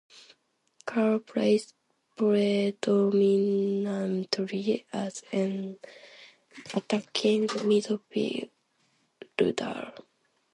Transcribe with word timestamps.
Carle 0.87 1.19
plays 1.19 1.75
predominantly 2.17 4.83
as 4.91 5.21
an 5.31 5.77
attacking 6.73 7.45
midfielder. 7.49 8.49